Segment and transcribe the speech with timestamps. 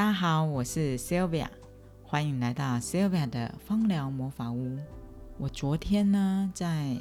[0.00, 1.46] 大家好，我是 Sylvia，
[2.02, 4.78] 欢迎来到 Sylvia 的芳疗魔法屋。
[5.36, 6.96] 我昨天呢在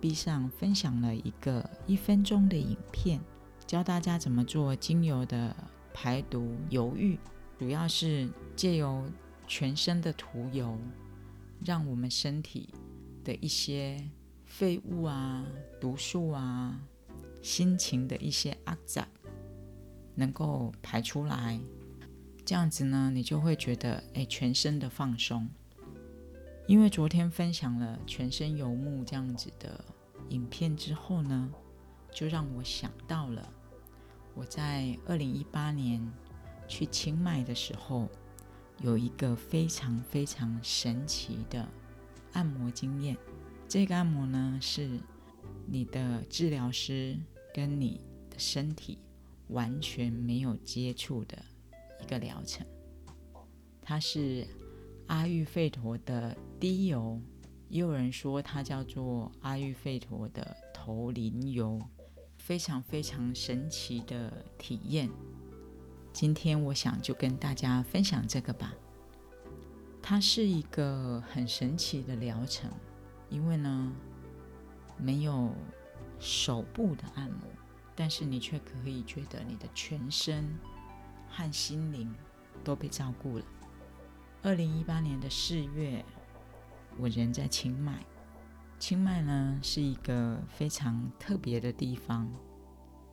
[0.00, 3.18] FB 上分享了一个一分钟的影片，
[3.66, 5.52] 教大家怎么做精油的
[5.92, 7.18] 排毒油浴，
[7.58, 9.02] 主要是借由
[9.48, 10.78] 全身的涂油，
[11.64, 12.72] 让我们身体
[13.24, 14.00] 的一些
[14.44, 15.44] 废物啊、
[15.80, 16.80] 毒素啊、
[17.42, 19.08] 心情的一些阿杂
[20.14, 21.58] 能够排出来。
[22.44, 25.48] 这样子呢，你就会觉得哎，全身的放松。
[26.66, 29.84] 因为昨天分享了全身游牧这样子的
[30.30, 31.50] 影片之后呢，
[32.10, 33.50] 就让我想到了
[34.34, 36.06] 我在二零一八年
[36.66, 38.08] 去清迈的时候，
[38.80, 41.68] 有一个非常非常神奇的
[42.32, 43.16] 按摩经验。
[43.68, 44.98] 这个按摩呢，是
[45.66, 47.18] 你的治疗师
[47.54, 48.98] 跟你的身体
[49.48, 51.36] 完全没有接触的。
[52.04, 52.66] 一个疗程，
[53.80, 54.46] 它是
[55.06, 57.18] 阿育吠陀的滴油，
[57.70, 61.80] 也有人说它叫做阿育吠陀的头鳞油，
[62.36, 65.08] 非常非常神奇的体验。
[66.12, 68.74] 今天我想就跟大家分享这个吧。
[70.02, 72.70] 它是一个很神奇的疗程，
[73.30, 73.92] 因为呢
[74.98, 75.50] 没有
[76.18, 77.48] 手部的按摩，
[77.96, 80.54] 但是你却可以觉得你的全身。
[81.36, 82.14] 和心灵
[82.62, 83.44] 都被照顾了。
[84.42, 86.04] 二零一八年的四月，
[86.96, 88.04] 我人在清迈。
[88.78, 92.30] 清迈呢是一个非常特别的地方，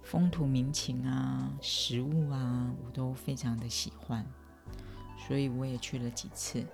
[0.03, 4.25] 风土民情啊、食物啊，我都非常的喜欢，
[5.17, 6.66] 所以我也去了几次。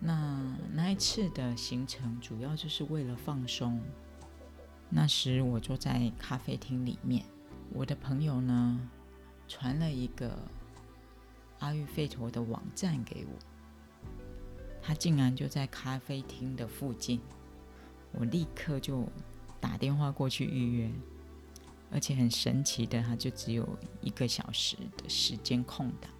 [0.00, 3.80] 那那一次的行程主要就是为了放松。
[4.90, 7.24] 那时我坐在咖啡厅里面，
[7.72, 8.90] 我的朋友呢。
[9.52, 10.34] 传了一个
[11.58, 13.38] 阿育吠陀的网站给我，
[14.80, 17.20] 他竟然就在咖啡厅的附近，
[18.12, 19.06] 我立刻就
[19.60, 20.90] 打电话过去预约，
[21.90, 26.10] 而且很神奇的，他就只有一个小时的时间空档，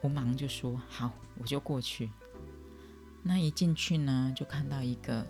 [0.00, 2.08] 我忙就说好，我就过去。
[3.24, 5.26] 那一进去呢，就看到一个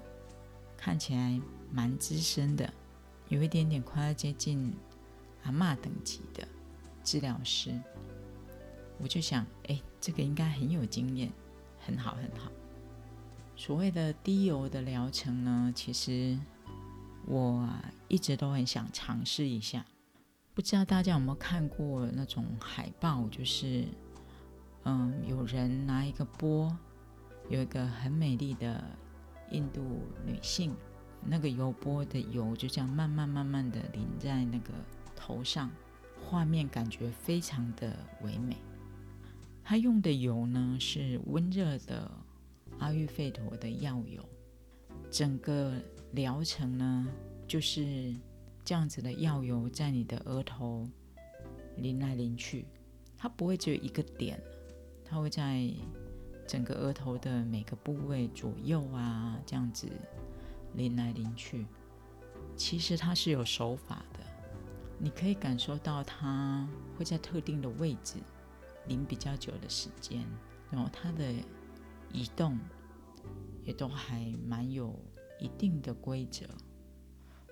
[0.77, 1.41] 看起来
[1.73, 2.71] 蛮资深的，
[3.31, 4.75] 有一点点快要接近
[5.45, 6.47] 阿嬷等级的。
[7.05, 7.79] 治疗师，
[8.99, 11.31] 我就想，哎，这个应该很有经验，
[11.79, 12.51] 很好，很好。
[13.55, 16.37] 所谓的低油的疗程呢，其实
[17.27, 17.69] 我
[18.09, 19.85] 一直都很想尝试一下。
[20.55, 23.85] 不知道大家有没有看过那种海报，就是，
[24.85, 26.77] 嗯，有人拿一个钵，
[27.49, 28.83] 有一个很美丽的
[29.51, 29.83] 印度
[30.25, 30.75] 女性，
[31.25, 34.73] 那个油钵的油就这样慢慢慢慢的淋在那个
[35.15, 35.71] 头上。
[36.25, 38.57] 画面感觉非常的唯美。
[39.63, 42.11] 他用的油呢是温热的
[42.79, 44.23] 阿育吠陀的药油，
[45.11, 45.75] 整个
[46.13, 47.07] 疗程呢
[47.47, 48.15] 就是
[48.65, 50.87] 这样子的药油在你的额头
[51.77, 52.67] 淋来淋去，
[53.17, 54.39] 它不会只有一个点，
[55.05, 55.71] 它会在
[56.47, 59.89] 整个额头的每个部位左右啊这样子
[60.75, 61.65] 淋来淋去。
[62.55, 64.05] 其实它是有手法。
[65.05, 66.67] 你可以感受到它
[66.97, 68.15] 会在特定的位置
[68.89, 70.25] 淋比较久的时间，
[70.71, 71.31] 然后它的
[72.11, 72.59] 移动
[73.63, 74.99] 也都还蛮有
[75.39, 76.47] 一定的规则，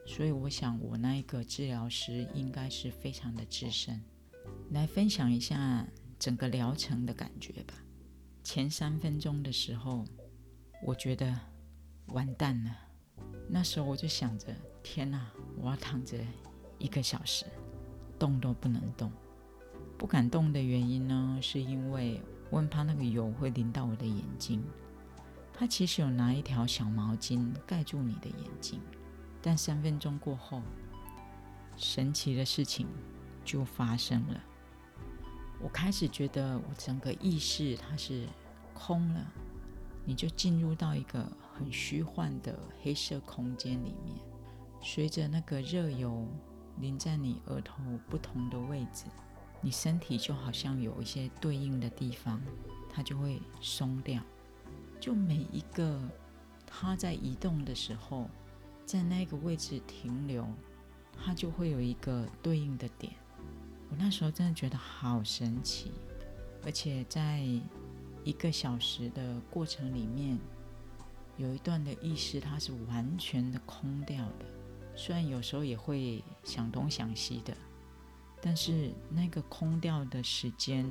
[0.06, 4.02] 所以我想我那一个治疗师应该是非常的资深。
[4.70, 5.86] 来分享一下
[6.18, 7.74] 整个疗程的感觉吧。
[8.42, 10.06] 前三分钟的时候，
[10.86, 11.38] 我觉得
[12.06, 12.74] 完蛋了，
[13.46, 16.16] 那时候我就想着：天哪，我要躺着。
[16.82, 17.46] 一个小时，
[18.18, 19.10] 动都不能动。
[19.96, 22.20] 不敢动的原因呢，是因为
[22.50, 24.60] 我很怕那个油会淋到我的眼睛。
[25.54, 28.80] 他其实有拿一条小毛巾盖住你的眼睛，
[29.40, 30.60] 但三分钟过后，
[31.76, 32.88] 神奇的事情
[33.44, 34.40] 就发生了。
[35.60, 38.26] 我开始觉得我整个意识它是
[38.74, 39.24] 空了，
[40.04, 41.24] 你就进入到一个
[41.54, 44.16] 很虚幻的黑色空间里面，
[44.80, 46.26] 随着那个热油。
[46.80, 49.04] 淋在你额头不同的位置，
[49.60, 52.40] 你身体就好像有一些对应的地方，
[52.90, 54.22] 它就会松掉。
[54.98, 56.00] 就每一个
[56.66, 58.28] 它在移动的时候，
[58.86, 60.46] 在那个位置停留，
[61.16, 63.12] 它就会有一个对应的点。
[63.90, 65.92] 我那时候真的觉得好神奇，
[66.64, 67.40] 而且在
[68.24, 70.38] 一个小时的过程里面，
[71.36, 74.46] 有一段的意识它是完全的空掉的。
[74.94, 77.56] 虽然有时候也会想东想西的，
[78.40, 80.88] 但是那个空掉的时间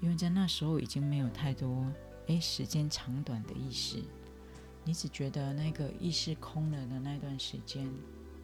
[0.00, 1.86] 因为在那时候已经没有太多
[2.26, 4.02] 诶时间长短的意识，
[4.84, 7.86] 你只觉得那个意识空了的那段时间，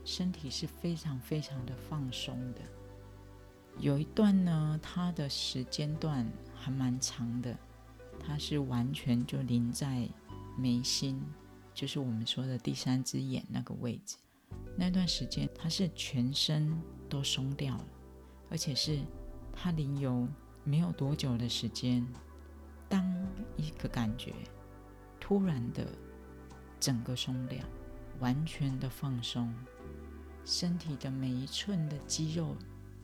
[0.05, 2.61] 身体是非常非常的放松的。
[3.78, 7.56] 有一段呢，它的时间段还蛮长的，
[8.19, 10.08] 它是完全就临在
[10.58, 11.23] 眉心，
[11.73, 14.17] 就是我们说的第三只眼那个位置。
[14.76, 16.70] 那段时间，他是全身
[17.08, 17.88] 都松掉了，
[18.50, 19.00] 而且是
[19.52, 20.28] 他临游
[20.64, 22.06] 没有多久的时间，
[22.88, 23.05] 当
[23.56, 24.34] 一个感觉
[25.19, 25.87] 突然的
[26.78, 27.58] 整个松掉，
[28.20, 29.52] 完全的放松，
[30.44, 32.55] 身体的每一寸的肌肉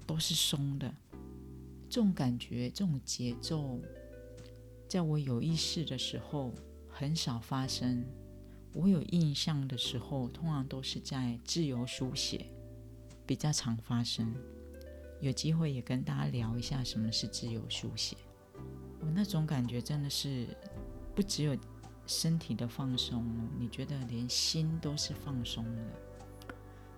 [0.07, 0.95] 都是松的。
[1.89, 3.81] 这种感觉，这种节奏，
[4.89, 6.55] 在我有意识的时候
[6.89, 8.05] 很少发生。
[8.75, 12.47] 我有印象的时候，通常都是在自由书写
[13.27, 14.35] 比较常发生。
[15.21, 18.17] 有机会也跟大家聊一下什么是自由书写。
[19.01, 20.47] 我那种感觉真的是
[21.15, 21.57] 不只有
[22.07, 23.25] 身体的放松，
[23.59, 25.83] 你觉得连心都是放松的，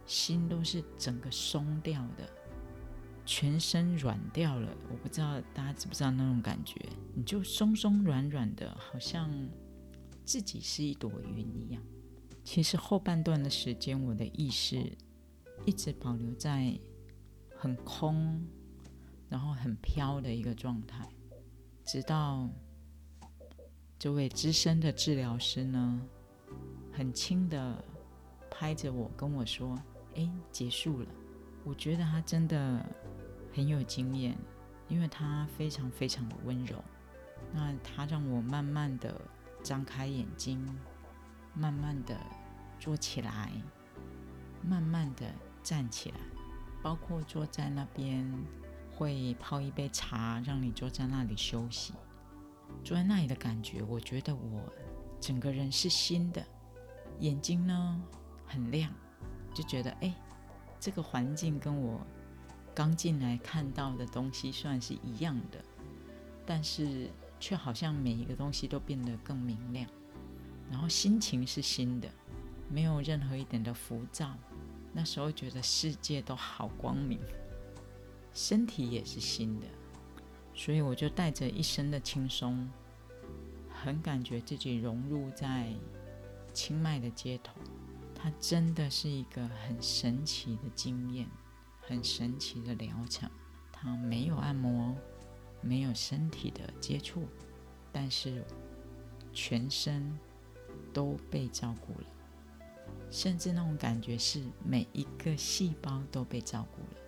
[0.07, 2.29] 心都是整个松掉的，
[3.27, 4.75] 全身软掉了。
[4.91, 6.81] 我不知道大家知不知道那种感觉，
[7.15, 9.29] 你就松松软软的，好像。
[10.25, 11.83] 自己是一朵云一样。
[12.43, 14.93] 其实后半段的时间，我的意识
[15.65, 16.79] 一直保留在
[17.57, 18.47] 很空，
[19.29, 21.09] 然后很飘的一个状态，
[21.85, 22.51] 直到
[23.99, 26.03] 这位资深的治疗师呢，
[26.93, 27.83] 很轻的
[28.51, 29.79] 拍着我跟我说
[30.17, 31.09] ：“哎，结束了。”
[31.65, 32.85] 我觉得他真的
[33.55, 34.37] 很有经验，
[34.89, 36.85] 因为他非常非常的温柔。
[37.55, 39.19] 那他让我慢慢的。
[39.65, 40.63] 张开眼睛，
[41.55, 42.15] 慢慢的
[42.79, 43.51] 坐起来，
[44.63, 45.25] 慢慢的
[45.63, 46.17] 站起来。
[46.83, 48.31] 包括坐在那边，
[48.95, 51.95] 会泡一杯茶，让你坐在那里休息。
[52.85, 54.71] 坐在那里的感觉，我觉得我
[55.19, 56.45] 整个人是新的，
[57.21, 58.03] 眼睛呢
[58.47, 58.93] 很亮，
[59.55, 60.15] 就觉得哎，
[60.79, 62.07] 这个环境跟我
[62.75, 65.65] 刚进来看到的东西算是一样的，
[66.45, 67.11] 但是。
[67.45, 69.87] 却好像每一个东西都变得更明亮，
[70.71, 72.09] 然后心情是新的，
[72.71, 74.35] 没有任何一点的浮躁。
[74.95, 77.21] 那时候觉得世界都好光明，
[78.33, 79.67] 身体也是新的，
[80.55, 82.67] 所以我就带着一身的轻松，
[83.69, 85.71] 很感觉自己融入在
[86.55, 87.53] 清迈的街头。
[88.15, 91.29] 它真的是一个很神奇的经验，
[91.83, 93.31] 很神奇的疗程。
[93.71, 94.97] 它没有按摩。
[95.65, 97.27] 没有身体的接触，
[97.91, 98.45] 但是
[99.33, 100.17] 全身
[100.93, 102.07] 都被照顾了，
[103.11, 107.01] 甚至那种感觉是每一个细胞都被照顾了。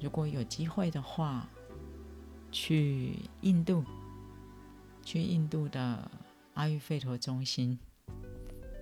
[0.00, 1.48] 如果有机会的话，
[2.50, 3.84] 去印度，
[5.04, 6.10] 去印度的
[6.54, 7.78] 阿育吠陀中心，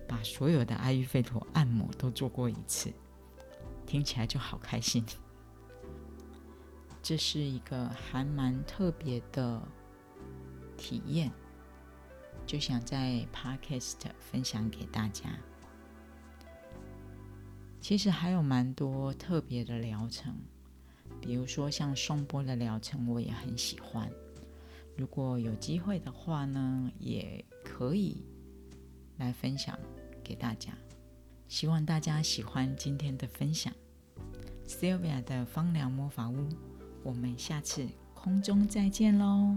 [0.07, 2.91] 把所有的阿育吠陀按摩都做过一次，
[3.85, 5.05] 听起来就好开心。
[7.03, 9.61] 这是一个还蛮特别的
[10.77, 11.31] 体验，
[12.45, 15.29] 就想在 Podcast 分享给大家。
[17.79, 20.35] 其实还有蛮多特别的疗程，
[21.19, 24.09] 比如说像颂钵的疗程，我也很喜欢。
[24.95, 28.23] 如果有机会的话呢，也可以
[29.17, 29.77] 来分享
[30.23, 30.71] 给大家。
[31.47, 33.73] 希望大家喜欢今天的分享
[34.67, 36.47] ，Sylvia 的芳疗魔法屋。
[37.03, 39.55] 我们下次空中再见喽。